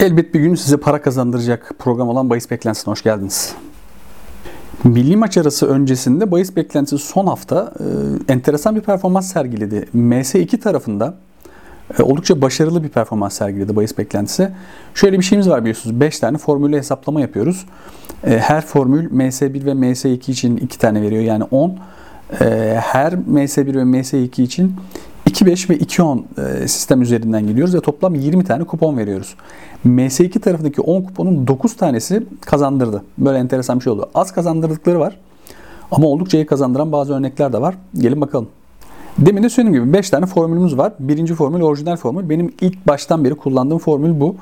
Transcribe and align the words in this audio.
Elbet 0.00 0.34
bir 0.34 0.40
gün 0.40 0.54
size 0.54 0.76
para 0.76 1.02
kazandıracak 1.02 1.72
program 1.78 2.08
olan 2.08 2.30
Bayis 2.30 2.50
Beklentisi'ne 2.50 2.92
hoş 2.92 3.02
geldiniz. 3.02 3.54
Milli 4.84 5.16
maç 5.16 5.38
arası 5.38 5.66
öncesinde 5.66 6.30
Bayis 6.30 6.56
Beklentisi 6.56 6.98
son 6.98 7.26
hafta 7.26 7.74
e, 8.28 8.32
enteresan 8.32 8.76
bir 8.76 8.80
performans 8.80 9.32
sergiledi. 9.32 9.88
MS2 9.96 10.58
tarafında 10.58 11.14
e, 11.98 12.02
oldukça 12.02 12.42
başarılı 12.42 12.84
bir 12.84 12.88
performans 12.88 13.34
sergiledi 13.34 13.76
Bayis 13.76 13.98
Beklentisi. 13.98 14.50
Şöyle 14.94 15.18
bir 15.18 15.24
şeyimiz 15.24 15.48
var 15.48 15.60
biliyorsunuz. 15.60 16.00
5 16.00 16.18
tane 16.18 16.38
formülü 16.38 16.76
hesaplama 16.76 17.20
yapıyoruz. 17.20 17.66
E, 18.24 18.38
her 18.38 18.60
formül 18.60 19.10
MS1 19.10 19.64
ve 19.64 19.70
MS2 19.70 20.30
için 20.30 20.56
2 20.56 20.78
tane 20.78 21.02
veriyor 21.02 21.22
yani 21.22 21.44
10. 21.44 21.78
E, 22.40 22.44
her 22.82 23.12
MS1 23.12 23.66
ve 23.66 23.98
MS2 23.98 24.42
için 24.42 24.76
2.5 25.28 25.70
ve 25.70 25.76
2.10 25.76 26.62
e, 26.62 26.68
sistem 26.68 27.02
üzerinden 27.02 27.46
gidiyoruz 27.46 27.74
ve 27.74 27.80
toplam 27.80 28.14
20 28.14 28.44
tane 28.44 28.64
kupon 28.64 28.96
veriyoruz. 28.96 29.34
MS2 29.86 30.40
tarafındaki 30.40 30.80
10 30.80 31.02
kuponun 31.02 31.46
9 31.46 31.76
tanesi 31.76 32.26
kazandırdı. 32.40 33.04
Böyle 33.18 33.38
enteresan 33.38 33.78
bir 33.78 33.84
şey 33.84 33.92
oldu. 33.92 34.10
Az 34.14 34.32
kazandırdıkları 34.32 35.00
var 35.00 35.16
ama 35.90 36.06
oldukça 36.06 36.38
iyi 36.38 36.46
kazandıran 36.46 36.92
bazı 36.92 37.14
örnekler 37.14 37.52
de 37.52 37.60
var. 37.60 37.74
Gelin 37.94 38.20
bakalım. 38.20 38.48
Demin 39.18 39.42
de 39.42 39.48
söylediğim 39.48 39.84
gibi 39.84 39.92
5 39.92 40.10
tane 40.10 40.26
formülümüz 40.26 40.78
var. 40.78 40.92
Birinci 40.98 41.34
formül 41.34 41.60
orijinal 41.60 41.96
formül. 41.96 42.28
Benim 42.28 42.52
ilk 42.60 42.86
baştan 42.86 43.24
beri 43.24 43.34
kullandığım 43.34 43.78
formül 43.78 44.20
bu. 44.20 44.36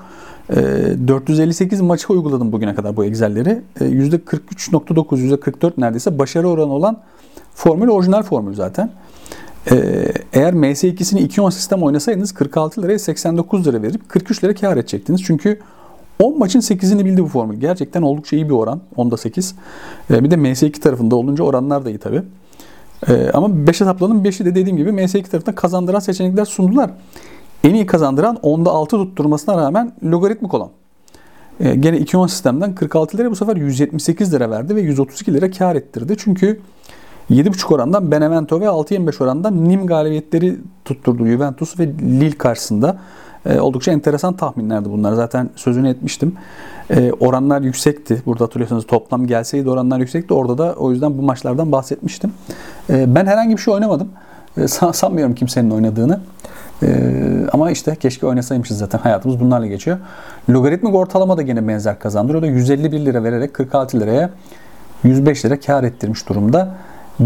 458 0.49 1.81
e, 1.81 1.83
maçı 1.83 2.13
uyguladım 2.13 2.53
bugüne 2.53 2.75
kadar 2.75 2.97
bu 2.97 3.05
Excel'leri. 3.05 3.63
%43.9, 3.81 5.19
e, 5.19 5.35
%44 5.35 5.73
neredeyse 5.79 6.19
başarı 6.19 6.49
oranı 6.49 6.73
olan 6.73 6.99
formül 7.55 7.89
orijinal 7.89 8.23
formül 8.23 8.55
zaten. 8.55 8.91
Ee, 9.71 10.13
eğer 10.33 10.53
MS2'sini 10.53 11.29
2-10 11.29 11.51
sistem 11.51 11.83
oynasaydınız 11.83 12.33
46 12.33 12.83
liraya 12.83 12.99
89 12.99 13.67
lira 13.67 13.83
verip 13.83 14.09
43 14.09 14.45
lira 14.45 14.55
kar 14.55 14.77
edecektiniz. 14.77 15.23
Çünkü 15.25 15.61
10 16.23 16.39
maçın 16.39 16.61
8'ini 16.61 17.05
bildi 17.05 17.23
bu 17.23 17.29
formül. 17.29 17.61
Gerçekten 17.61 18.03
oldukça 18.03 18.37
iyi 18.37 18.49
bir 18.49 18.55
oran. 18.55 18.81
10'da 18.97 19.17
8. 19.17 19.55
Ee, 20.11 20.25
bir 20.25 20.31
de 20.31 20.35
MS2 20.35 20.81
tarafında 20.81 21.17
olunca 21.17 21.45
oranlar 21.45 21.85
da 21.85 21.91
iyi 21.91 21.99
tabi. 21.99 22.23
Ee, 23.09 23.31
ama 23.35 23.67
5 23.67 23.81
etaplanın 23.81 24.25
5'i 24.25 24.45
de 24.45 24.55
dediğim 24.55 24.77
gibi 24.77 24.91
MS2 24.91 25.23
tarafında 25.23 25.55
kazandıran 25.55 25.99
seçenekler 25.99 26.45
sundular. 26.45 26.91
En 27.65 27.75
iyi 27.75 27.87
kazandıran 27.87 28.37
10'da 28.37 28.71
6 28.71 28.97
tutturmasına 28.97 29.57
rağmen 29.57 29.93
logaritmik 30.05 30.55
olan. 30.55 30.71
gene 31.61 31.97
2-10 31.97 32.29
sistemden 32.29 32.75
46 32.75 33.19
lira 33.19 33.31
bu 33.31 33.37
sefer 33.37 33.57
178 33.57 34.35
lira 34.35 34.51
verdi 34.51 34.77
ve 34.77 34.81
132 34.81 35.35
lira 35.35 35.51
kar 35.51 35.77
ettirdi. 35.77 36.15
Çünkü 36.19 36.61
7.5 37.31 37.75
orandan 37.75 38.11
Benevento 38.11 38.61
ve 38.61 38.65
6.25 38.65 39.25
orandan 39.25 39.69
Nim 39.69 39.87
galibiyetleri 39.87 40.57
tutturdu 40.85 41.27
Juventus 41.27 41.79
ve 41.79 41.87
Lille 41.87 42.39
karşısında. 42.39 42.97
E, 43.47 43.61
oldukça 43.61 43.93
enteresan 43.93 44.37
tahminlerdi 44.37 44.91
bunlar. 44.91 45.13
Zaten 45.13 45.51
sözünü 45.57 45.89
etmiştim. 45.89 46.35
E, 46.91 47.13
oranlar 47.13 47.61
yüksekti. 47.61 48.23
Burada 48.27 48.45
hatırlıyorsanız 48.45 48.87
toplam 48.87 49.27
gelseydi 49.27 49.71
oranlar 49.71 49.99
yüksekti. 49.99 50.35
Orada 50.35 50.59
da 50.59 50.75
o 50.79 50.93
yüzden 50.93 51.19
bu 51.19 51.23
maçlardan 51.23 51.73
bahsetmiştim. 51.73 52.33
E, 52.91 53.15
ben 53.15 53.27
herhangi 53.27 53.57
bir 53.57 53.63
şey 53.63 53.75
oynamadım. 53.75 54.09
E, 54.57 54.69
sanmıyorum 54.69 55.35
kimsenin 55.35 55.71
oynadığını. 55.71 56.21
E, 56.83 56.89
ama 57.53 57.71
işte 57.71 57.97
keşke 57.97 58.27
oynasaymışız 58.27 58.79
zaten. 58.79 58.99
Hayatımız 58.99 59.41
bunlarla 59.41 59.67
geçiyor. 59.67 59.99
Logaritmik 60.51 60.95
ortalama 60.95 61.37
da 61.37 61.43
gene 61.43 61.69
benzer 61.69 61.99
kazandırıyor. 61.99 62.43
O 62.43 62.47
da 62.47 62.51
151 62.51 63.05
lira 63.05 63.25
vererek 63.25 63.55
46 63.55 64.01
liraya 64.01 64.31
105 65.05 65.45
lira 65.45 65.61
kar 65.61 65.85
ettirmiş 65.85 66.29
durumda. 66.29 66.75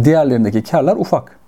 Diğerlerindeki 0.04 0.62
karlar 0.62 0.96
ufak. 0.96 1.40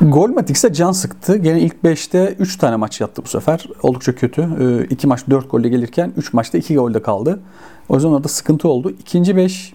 Golmatik 0.00 0.56
ise 0.56 0.72
can 0.72 0.92
sıktı. 0.92 1.36
Gene 1.36 1.60
ilk 1.60 1.74
5'te 1.84 2.34
3 2.38 2.56
tane 2.56 2.76
maç 2.76 3.00
yattı 3.00 3.22
bu 3.24 3.28
sefer. 3.28 3.68
Oldukça 3.82 4.14
kötü. 4.14 4.42
2 4.90 5.06
ee, 5.06 5.08
maç 5.08 5.20
4 5.30 5.50
golle 5.50 5.68
gelirken 5.68 6.12
3 6.16 6.32
maçta 6.32 6.58
2 6.58 6.74
golde 6.74 7.02
kaldı. 7.02 7.40
O 7.88 7.94
yüzden 7.94 8.08
orada 8.08 8.28
sıkıntı 8.28 8.68
oldu. 8.68 8.90
İkinci 8.90 9.36
5 9.36 9.72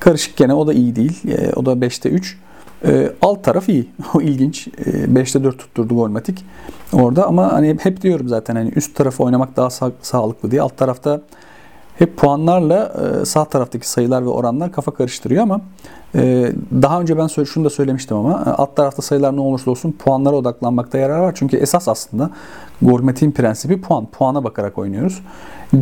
karışık 0.00 0.36
gene 0.36 0.54
o 0.54 0.66
da 0.66 0.72
iyi 0.72 0.96
değil. 0.96 1.22
Ee, 1.28 1.52
o 1.56 1.66
da 1.66 1.72
5'te 1.72 2.08
3. 2.08 2.38
Ee, 2.84 3.12
alt 3.22 3.44
taraf 3.44 3.68
iyi. 3.68 3.88
O 4.14 4.20
ilginç. 4.20 4.68
5'te 4.68 5.44
4 5.44 5.58
tutturdu 5.58 5.94
Golmatik 5.94 6.44
orada 6.92 7.26
ama 7.26 7.52
hani 7.52 7.76
hep 7.82 8.02
diyorum 8.02 8.28
zaten 8.28 8.56
hani 8.56 8.72
üst 8.76 8.96
tarafı 8.96 9.22
oynamak 9.22 9.56
daha 9.56 9.70
sağ, 9.70 9.92
sağlıklı 10.02 10.50
diye. 10.50 10.62
Alt 10.62 10.76
tarafta 10.76 11.20
hep 11.98 12.16
puanlarla 12.16 12.92
e, 13.22 13.24
sağ 13.24 13.44
taraftaki 13.44 13.88
sayılar 13.88 14.24
ve 14.24 14.28
oranlar 14.28 14.72
kafa 14.72 14.94
karıştırıyor 14.94 15.42
ama 15.42 15.60
e, 16.14 16.52
daha 16.82 17.00
önce 17.00 17.18
ben 17.18 17.26
şunu 17.26 17.64
da 17.64 17.70
söylemiştim 17.70 18.16
ama 18.16 18.44
e, 18.46 18.50
alt 18.50 18.76
tarafta 18.76 19.02
sayılar 19.02 19.36
ne 19.36 19.40
olursa 19.40 19.70
olsun 19.70 19.92
puanlara 19.92 20.36
odaklanmakta 20.36 20.98
yarar 20.98 21.18
var. 21.18 21.32
Çünkü 21.34 21.56
esas 21.56 21.88
aslında 21.88 22.30
Gormet'in 22.82 23.32
prensibi 23.32 23.80
puan. 23.80 24.06
Puana 24.06 24.44
bakarak 24.44 24.78
oynuyoruz. 24.78 25.22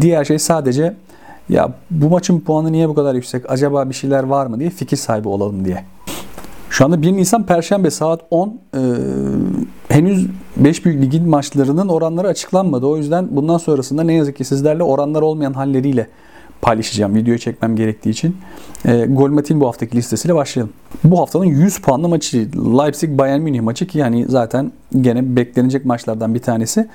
Diğer 0.01 0.25
şey 0.25 0.39
sadece 0.39 0.97
ya 1.49 1.73
bu 1.91 2.09
maçın 2.09 2.41
puanı 2.41 2.73
niye 2.73 2.89
bu 2.89 2.95
kadar 2.95 3.15
yüksek? 3.15 3.51
Acaba 3.51 3.89
bir 3.89 3.95
şeyler 3.95 4.23
var 4.23 4.47
mı 4.47 4.61
diye 4.61 4.71
fikir 4.71 4.97
sahibi 4.97 5.29
olalım 5.29 5.65
diye. 5.65 5.85
Şu 6.75 6.85
anda 6.85 7.03
1 7.03 7.13
Nisan 7.13 7.47
Perşembe 7.47 7.91
saat 7.91 8.21
10. 8.31 8.61
Ee, 8.75 8.79
henüz 9.89 10.27
5 10.57 10.85
büyük 10.85 11.03
ligin 11.03 11.29
maçlarının 11.29 11.89
oranları 11.89 12.29
açıklanmadı. 12.29 12.87
O 12.87 12.97
yüzden 12.97 13.29
bundan 13.31 13.59
sonrasında 13.59 14.03
ne 14.03 14.15
yazık 14.15 14.37
ki 14.37 14.45
sizlerle 14.45 14.83
oranlar 14.83 15.23
olmayan 15.23 15.53
halleriyle 15.53 16.09
paylaşacağım. 16.63 17.15
Videoyu 17.15 17.39
çekmem 17.39 17.77
gerektiği 17.77 18.11
için. 18.11 18.37
E, 18.85 19.07
Golmatin 19.07 19.61
bu 19.61 19.67
haftaki 19.67 19.97
listesiyle 19.97 20.35
başlayalım. 20.35 20.73
Bu 21.05 21.21
haftanın 21.21 21.45
100 21.45 21.79
puanlı 21.79 22.09
maçı 22.09 22.49
Leipzig 22.57 23.19
Bayern 23.19 23.41
Münih 23.41 23.61
maçı 23.61 23.87
ki 23.87 23.99
yani 23.99 24.27
zaten 24.29 24.73
gene 25.01 25.37
beklenecek 25.37 25.85
maçlardan 25.85 26.35
bir 26.35 26.41
tanesi. 26.41 26.89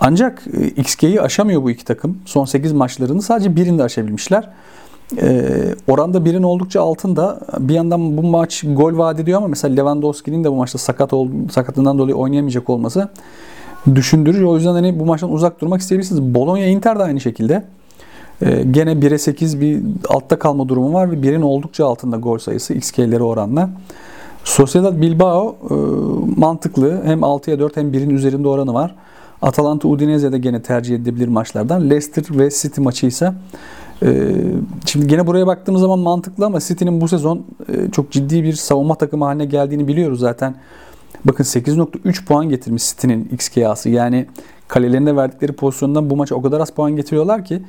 Ancak 0.00 0.42
e, 0.60 0.66
XG'yi 0.66 1.20
aşamıyor 1.20 1.62
bu 1.62 1.70
iki 1.70 1.84
takım. 1.84 2.18
Son 2.24 2.44
8 2.44 2.72
maçlarını 2.72 3.22
sadece 3.22 3.56
birinde 3.56 3.82
aşabilmişler. 3.82 4.48
E, 5.20 5.44
oranda 5.88 6.24
birin 6.24 6.42
oldukça 6.42 6.82
altında. 6.82 7.40
Bir 7.58 7.74
yandan 7.74 8.16
bu 8.16 8.22
maç 8.22 8.64
gol 8.72 8.98
vaat 8.98 9.20
ediyor 9.20 9.38
ama 9.38 9.48
mesela 9.48 9.74
Lewandowski'nin 9.74 10.44
de 10.44 10.50
bu 10.50 10.56
maçta 10.56 10.78
sakat 10.78 11.12
ol, 11.12 11.28
sakatlığından 11.50 11.98
dolayı 11.98 12.16
oynayamayacak 12.16 12.70
olması 12.70 13.08
düşündürücü. 13.94 14.44
O 14.44 14.56
yüzden 14.56 14.72
hani 14.72 15.00
bu 15.00 15.06
maçtan 15.06 15.32
uzak 15.32 15.60
durmak 15.60 15.80
isteyebilirsiniz. 15.80 16.34
Bologna 16.34 16.64
Inter 16.64 16.98
de 16.98 17.02
aynı 17.02 17.20
şekilde. 17.20 17.64
Ee, 18.42 18.64
gene 18.70 18.92
1'e 18.92 19.18
8 19.18 19.60
bir 19.60 19.82
altta 20.08 20.38
kalma 20.38 20.68
durumu 20.68 20.92
var 20.92 21.10
ve 21.10 21.14
1'in 21.14 21.42
oldukça 21.42 21.86
altında 21.86 22.16
gol 22.16 22.38
sayısı 22.38 22.74
XG'leri 22.74 23.22
oranla. 23.22 23.70
Sociedad 24.44 25.00
Bilbao 25.00 25.56
e, 25.70 25.74
mantıklı. 26.40 27.02
Hem 27.04 27.20
6'ya 27.20 27.58
4 27.58 27.76
hem 27.76 27.92
1'in 27.92 28.10
üzerinde 28.10 28.48
oranı 28.48 28.74
var. 28.74 28.94
Atalanta 29.42 29.88
Udinese 29.88 30.32
de 30.32 30.38
gene 30.38 30.62
tercih 30.62 30.94
edilebilir 30.94 31.28
maçlardan. 31.28 31.90
Leicester 31.90 32.38
ve 32.38 32.50
City 32.50 32.80
maçı 32.80 33.06
ise 33.06 33.26
e, 33.26 33.32
şimdi 34.86 35.06
gene 35.06 35.26
buraya 35.26 35.46
baktığımız 35.46 35.80
zaman 35.80 35.98
mantıklı 35.98 36.46
ama 36.46 36.60
City'nin 36.60 37.00
bu 37.00 37.08
sezon 37.08 37.46
e, 37.68 37.90
çok 37.90 38.12
ciddi 38.12 38.44
bir 38.44 38.52
savunma 38.52 38.94
takımı 38.94 39.24
haline 39.24 39.44
geldiğini 39.44 39.88
biliyoruz 39.88 40.20
zaten. 40.20 40.54
Bakın 41.24 41.44
8.3 41.44 42.24
puan 42.24 42.48
getirmiş 42.48 42.90
City'nin 42.90 43.28
XG'si. 43.32 43.90
Yani 43.90 44.26
kalelerinde 44.68 45.16
verdikleri 45.16 45.52
pozisyondan 45.52 46.10
bu 46.10 46.16
maça 46.16 46.34
o 46.34 46.42
kadar 46.42 46.60
az 46.60 46.70
puan 46.70 46.96
getiriyorlar 46.96 47.44
ki 47.44 47.62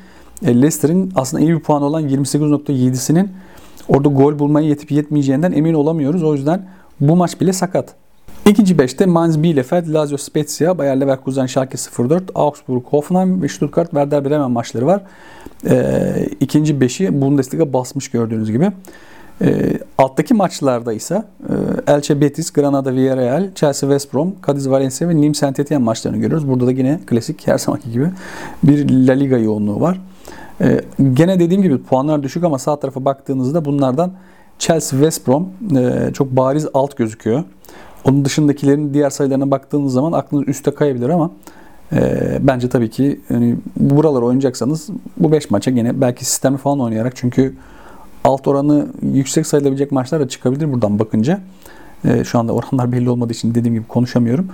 e, 0.45 0.55
Leicester'in 0.55 1.11
aslında 1.15 1.43
iyi 1.43 1.53
bir 1.53 1.59
puan 1.59 1.81
olan 1.81 2.09
28.7'sinin 2.09 3.29
orada 3.89 4.09
gol 4.09 4.39
bulmaya 4.39 4.67
yetip 4.67 4.91
yetmeyeceğinden 4.91 5.51
emin 5.51 5.73
olamıyoruz. 5.73 6.23
O 6.23 6.33
yüzden 6.33 6.67
bu 6.99 7.15
maç 7.15 7.41
bile 7.41 7.53
sakat. 7.53 7.95
İkinci 8.47 8.75
5'te 8.75 9.05
Mainz 9.05 9.43
Bielefeld, 9.43 9.93
Lazio 9.93 10.17
Spezia, 10.17 10.77
Bayer 10.77 11.01
Leverkusen, 11.01 11.45
Schalke 11.45 11.77
04, 12.09 12.23
Augsburg, 12.35 12.83
Hoffenheim 12.85 13.41
ve 13.41 13.47
Stuttgart 13.47 13.89
Werder 13.89 14.25
Bremen 14.25 14.51
maçları 14.51 14.85
var. 14.85 15.01
Ee, 15.69 16.29
ikinci 16.39 16.73
5'i 16.73 17.21
Bundesliga 17.21 17.73
basmış 17.73 18.11
gördüğünüz 18.11 18.51
gibi. 18.51 18.71
E, 19.41 19.79
alttaki 19.97 20.33
maçlarda 20.33 20.93
ise 20.93 21.23
e, 21.87 21.93
Elche 21.93 22.21
Betis, 22.21 22.51
Granada 22.51 22.93
Villarreal, 22.93 23.49
Chelsea 23.55 23.89
West 23.89 24.13
Brom, 24.13 24.35
Cadiz 24.47 24.69
Valencia 24.69 25.09
ve 25.09 25.15
Nîmes 25.15 25.37
Saint 25.37 25.59
Etienne 25.59 25.83
maçlarını 25.83 26.17
görüyoruz. 26.17 26.49
Burada 26.49 26.67
da 26.67 26.71
yine 26.71 26.99
klasik 27.07 27.47
her 27.47 27.57
zamanki 27.57 27.91
gibi 27.91 28.09
bir 28.63 28.89
La 29.07 29.13
Liga 29.13 29.37
yoğunluğu 29.37 29.81
var. 29.81 30.01
E, 30.61 30.81
gene 31.13 31.39
dediğim 31.39 31.63
gibi 31.63 31.83
puanlar 31.83 32.23
düşük 32.23 32.43
ama 32.43 32.59
sağ 32.59 32.79
tarafa 32.79 33.05
baktığınızda 33.05 33.65
bunlardan 33.65 34.11
Chelsea 34.59 34.99
West 34.99 35.27
Brom 35.27 35.49
e, 35.77 36.13
çok 36.13 36.31
bariz 36.31 36.67
alt 36.73 36.97
gözüküyor. 36.97 37.43
Onun 38.09 38.25
dışındakilerin 38.25 38.93
diğer 38.93 39.09
sayılarına 39.09 39.51
baktığınız 39.51 39.93
zaman 39.93 40.11
aklınız 40.11 40.47
üste 40.47 40.71
kayabilir 40.71 41.09
ama 41.09 41.31
e, 41.93 42.37
bence 42.41 42.69
tabii 42.69 42.89
ki 42.89 43.21
yani 43.29 43.55
buralar 43.79 44.21
oynayacaksanız 44.21 44.89
bu 45.17 45.31
5 45.31 45.51
maça 45.51 45.71
gene 45.71 46.01
belki 46.01 46.25
sistemli 46.25 46.57
falan 46.57 46.79
oynayarak 46.79 47.15
çünkü 47.15 47.53
alt 48.23 48.47
oranı 48.47 48.87
yüksek 49.01 49.47
sayılabilecek 49.47 49.91
maçlar 49.91 50.19
da 50.19 50.27
çıkabilir 50.27 50.73
buradan 50.73 50.99
bakınca. 50.99 51.41
E, 52.05 52.23
şu 52.23 52.39
anda 52.39 52.53
oranlar 52.53 52.91
belli 52.91 53.09
olmadığı 53.09 53.33
için 53.33 53.55
dediğim 53.55 53.75
gibi 53.75 53.87
konuşamıyorum. 53.87 54.47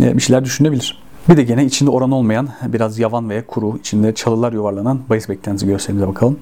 E, 0.00 0.16
bir 0.16 0.22
şeyler 0.22 0.44
düşünebilir. 0.44 1.02
Bir 1.28 1.36
de 1.36 1.42
gene 1.42 1.64
içinde 1.64 1.90
oran 1.90 2.10
olmayan, 2.10 2.48
biraz 2.66 2.98
yavan 2.98 3.30
ve 3.30 3.42
kuru, 3.42 3.78
içinde 3.78 4.14
çalılar 4.14 4.52
yuvarlanan 4.52 5.00
bahis 5.10 5.28
beklentisi 5.28 5.66
gösterimize 5.66 6.08
bakalım. 6.08 6.38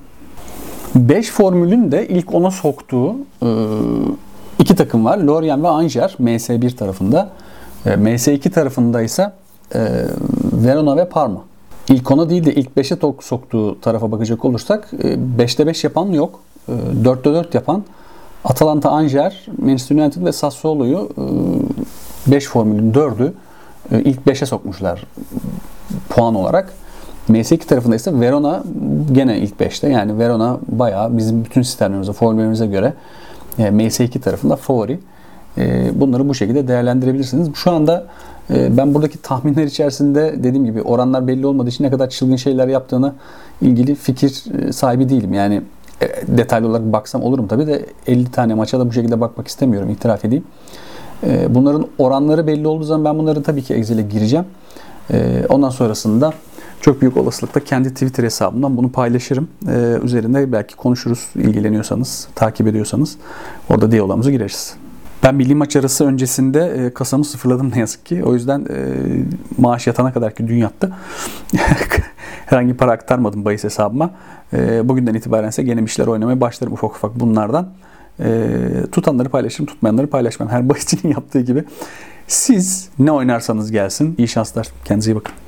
5 0.95 1.31
formülün 1.31 1.93
de 1.93 2.09
ilk 2.09 2.35
ona 2.35 2.51
soktuğu 2.51 3.17
e, 3.43 3.49
iki 4.59 4.77
takım 4.77 5.05
var. 5.05 5.19
Lorient 5.19 5.63
ve 5.63 5.69
Angers 5.69 6.15
MS1 6.15 6.77
tarafında. 6.77 7.29
E, 7.87 7.91
MS2 7.91 8.51
tarafında 8.51 9.03
ise 9.03 9.33
e, 9.75 9.81
Verona 10.53 10.97
ve 10.97 11.09
Parma. 11.09 11.41
ilk 11.89 12.11
ona 12.11 12.31
değil 12.31 12.45
de 12.45 12.55
ilk 12.55 12.69
5'e 12.77 12.99
tok 12.99 13.25
soktuğu 13.25 13.81
tarafa 13.81 14.13
bakacak 14.13 14.45
olursak 14.45 14.89
5'te 15.39 15.67
5 15.67 15.85
yapan 15.85 16.07
yok. 16.07 16.41
4'te 17.03 17.25
4 17.25 17.55
yapan 17.55 17.85
Atalanta 18.45 18.91
Anjer, 18.91 19.47
Manchester 19.59 19.97
United 19.97 20.25
ve 20.25 20.33
Sassuolo'yu 20.33 21.09
5 22.27 22.47
formülün 22.47 22.93
4'ü 22.93 23.33
ilk 24.05 24.21
5'e 24.27 24.47
sokmuşlar 24.47 25.05
puan 26.09 26.35
olarak. 26.35 26.73
MS2 27.29 27.59
tarafında 27.59 27.97
ise 27.97 28.21
Verona 28.21 28.63
gene 29.13 29.39
ilk 29.39 29.61
5'te. 29.61 29.89
Yani 29.89 30.19
Verona 30.19 30.59
bayağı 30.69 31.17
bizim 31.17 31.45
bütün 31.45 31.63
sistemlerimize, 31.63 32.13
formüllerimize 32.13 32.67
göre 32.67 32.93
MS2 33.59 34.21
tarafında 34.21 34.57
favori. 34.57 34.99
Bunları 35.95 36.29
bu 36.29 36.35
şekilde 36.35 36.69
değerlendirebilirsiniz. 36.69 37.49
Şu 37.55 37.71
anda 37.71 38.07
ben 38.51 38.95
buradaki 38.95 39.23
tahminler 39.23 39.65
içerisinde 39.65 40.35
dediğim 40.37 40.65
gibi 40.65 40.83
oranlar 40.83 41.27
belli 41.27 41.47
olmadığı 41.47 41.69
için 41.69 41.85
ne 41.85 41.91
kadar 41.91 42.11
çılgın 42.11 42.37
şeyler 42.37 42.69
yaptığını 42.69 43.13
ilgili 43.63 43.95
fikir 43.95 44.45
sahibi 44.73 45.09
değilim. 45.09 45.35
Yani 45.35 45.63
detaylı 46.29 46.69
olarak 46.69 46.93
baksam 46.93 47.23
olurum 47.23 47.47
tabii 47.47 47.67
de 47.67 47.87
50 48.07 48.31
tane 48.31 48.55
maça 48.55 48.81
da 48.81 48.89
bu 48.89 48.93
şekilde 48.93 49.21
bakmak 49.21 49.49
istemiyorum 49.49 49.91
itiraf 49.91 50.25
edeyim. 50.25 50.45
Bunların 51.49 51.87
oranları 51.99 52.47
belli 52.47 52.69
olduğu 52.69 52.85
zaman 52.85 53.05
ben 53.05 53.19
bunları 53.19 53.43
tabii 53.43 53.63
ki 53.63 53.75
Excel'e 53.75 54.03
gireceğim. 54.03 54.45
Ondan 55.49 55.71
sonrasında 55.71 56.33
çok 56.87 57.01
büyük 57.01 57.17
olasılıkla 57.17 57.61
kendi 57.61 57.91
Twitter 57.91 58.25
hesabımdan 58.25 58.77
bunu 58.77 58.93
paylaşırım. 58.93 59.49
Ee, 59.69 59.99
üzerinde 60.03 60.53
belki 60.53 60.77
konuşuruz 60.77 61.27
ilgileniyorsanız, 61.35 62.29
takip 62.35 62.67
ediyorsanız. 62.67 63.17
Orada 63.69 63.91
diyalogumuza 63.91 64.31
gireriz. 64.31 64.75
Ben 65.23 65.35
milli 65.35 65.55
maç 65.55 65.77
arası 65.77 66.05
öncesinde 66.07 66.61
e, 66.61 66.95
kasamı 66.95 67.25
sıfırladım 67.25 67.73
ne 67.75 67.79
yazık 67.79 68.07
ki. 68.07 68.25
O 68.25 68.35
yüzden 68.35 68.61
e, 68.61 68.77
maaş 69.59 69.87
yatana 69.87 70.13
kadar 70.13 70.35
ki 70.35 70.49
dün 70.49 70.57
yattı. 70.57 70.93
Herhangi 72.47 72.77
para 72.77 72.93
aktarmadım 72.93 73.45
bahis 73.45 73.65
hesabıma. 73.65 74.11
E, 74.53 74.89
bugünden 74.89 75.15
itibaren 75.15 75.49
ise 75.49 75.63
gene 75.63 75.83
işler 75.83 76.07
oynamaya 76.07 76.41
başlarım 76.41 76.73
ufak 76.73 76.91
ufak 76.91 77.21
bunlardan. 77.21 77.69
E, 78.21 78.49
tutanları 78.93 79.29
paylaşırım, 79.29 79.67
tutmayanları 79.67 80.07
paylaşmam. 80.07 80.49
Her 80.49 80.69
bahisçinin 80.69 81.13
yaptığı 81.13 81.41
gibi. 81.41 81.65
Siz 82.29 82.89
ne 82.99 83.13
oynarsanız 83.13 83.71
gelsin. 83.71 84.15
İyi 84.19 84.29
şanslar. 84.29 84.69
Kendinize 84.85 85.13
iyi 85.13 85.17
bakın. 85.17 85.46